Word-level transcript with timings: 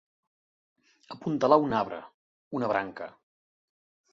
Apuntalar 1.17 1.59
un 1.67 1.77
arbre, 1.81 1.99
una 2.61 2.73
branca. 2.73 3.11